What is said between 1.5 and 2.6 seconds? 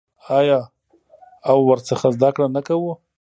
ورڅخه زده کړه